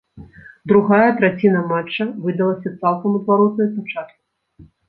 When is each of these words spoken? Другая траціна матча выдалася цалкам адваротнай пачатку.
Другая 0.71 1.09
траціна 1.19 1.61
матча 1.73 2.03
выдалася 2.25 2.69
цалкам 2.81 3.11
адваротнай 3.21 3.73
пачатку. 3.75 4.19